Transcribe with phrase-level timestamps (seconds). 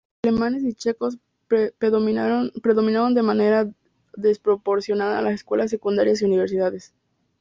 [0.23, 1.19] Alemanes y checos
[1.77, 3.69] predominaron de manera
[4.17, 6.95] desproporcionada en las escuelas secundarias y universidades.